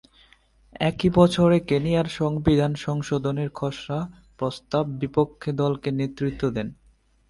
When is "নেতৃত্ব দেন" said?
5.91-6.67